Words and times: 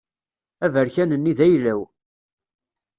Aberkan-nni 0.65 1.33
d 1.37 1.39
ayla-w. 1.45 1.81